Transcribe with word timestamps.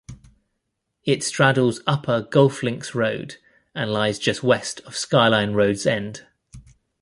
It 1.03 1.23
straddles 1.23 1.81
upper 1.85 2.21
Golf 2.23 2.63
Links 2.63 2.95
Road 2.95 3.35
and 3.75 3.91
lies 3.93 4.17
just 4.17 4.41
west 4.41 4.79
of 4.79 4.97
Skyline 4.97 5.53
Road's 5.53 5.85
end. 5.85 6.25